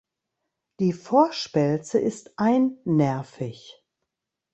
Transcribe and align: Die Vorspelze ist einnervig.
Die 0.79 0.93
Vorspelze 0.93 1.99
ist 1.99 2.33
einnervig. 2.39 3.83